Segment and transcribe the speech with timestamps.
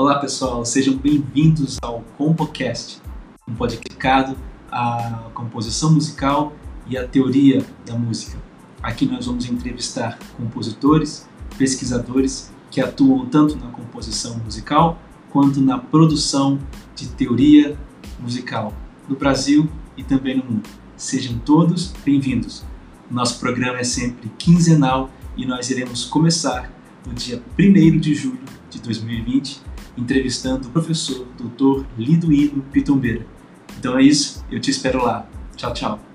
[0.00, 3.02] Olá pessoal, sejam bem-vindos ao CompoCast,
[3.46, 4.34] um podcast dedicado
[4.72, 6.54] à composição musical
[6.86, 8.38] e à teoria da música.
[8.82, 11.28] Aqui nós vamos entrevistar compositores,
[11.58, 16.58] pesquisadores que atuam tanto na composição musical quanto na produção
[16.96, 17.76] de teoria
[18.18, 18.72] musical
[19.06, 20.70] no Brasil e também no mundo.
[20.96, 22.64] Sejam todos bem-vindos.
[23.10, 26.72] Nosso programa é sempre quinzenal e nós iremos começar
[27.06, 31.84] no dia 1 de julho de 2020, entrevistando o professor Dr.
[31.98, 33.26] Liduíno Pitombeira.
[33.78, 35.26] Então é isso, eu te espero lá.
[35.56, 36.09] Tchau, tchau.